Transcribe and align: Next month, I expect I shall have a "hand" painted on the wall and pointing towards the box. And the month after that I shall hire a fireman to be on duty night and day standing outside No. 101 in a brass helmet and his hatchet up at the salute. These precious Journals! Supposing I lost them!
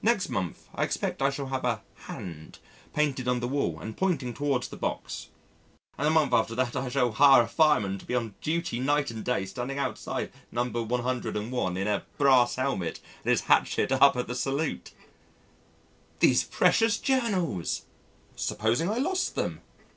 Next 0.00 0.28
month, 0.28 0.68
I 0.76 0.84
expect 0.84 1.20
I 1.20 1.28
shall 1.30 1.46
have 1.48 1.64
a 1.64 1.82
"hand" 2.04 2.60
painted 2.94 3.26
on 3.26 3.40
the 3.40 3.48
wall 3.48 3.80
and 3.80 3.96
pointing 3.96 4.32
towards 4.32 4.68
the 4.68 4.76
box. 4.76 5.26
And 5.98 6.06
the 6.06 6.10
month 6.12 6.32
after 6.32 6.54
that 6.54 6.76
I 6.76 6.88
shall 6.88 7.10
hire 7.10 7.42
a 7.42 7.48
fireman 7.48 7.98
to 7.98 8.06
be 8.06 8.14
on 8.14 8.36
duty 8.40 8.78
night 8.78 9.10
and 9.10 9.24
day 9.24 9.44
standing 9.44 9.76
outside 9.76 10.30
No. 10.52 10.66
101 10.70 11.76
in 11.76 11.88
a 11.88 12.04
brass 12.16 12.54
helmet 12.54 13.00
and 13.24 13.30
his 13.30 13.40
hatchet 13.50 13.90
up 13.90 14.16
at 14.16 14.28
the 14.28 14.36
salute. 14.36 14.92
These 16.20 16.44
precious 16.44 16.96
Journals! 16.98 17.86
Supposing 18.36 18.88
I 18.88 18.98
lost 18.98 19.34
them! 19.34 19.62